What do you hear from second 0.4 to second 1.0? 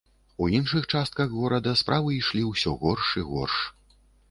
У іншых